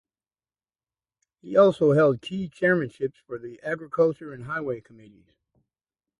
He 1.43 1.55
also 1.55 1.91
held 1.91 2.23
key 2.23 2.49
chairmanships 2.49 3.17
for 3.27 3.37
the 3.37 3.61
agriculture 3.61 4.33
and 4.33 4.45
highway 4.45 4.81
committees. 4.81 5.35